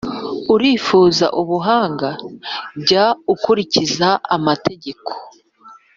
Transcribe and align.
Urifuza 0.53 1.25
ubuhanga? 1.41 2.09
Jya 2.87 3.05
ukurikiza 3.33 4.09
amategeko, 4.35 5.09